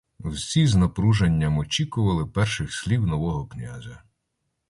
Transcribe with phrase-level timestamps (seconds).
[0.19, 4.03] Всі з напруженням очікували перших слів нового князя.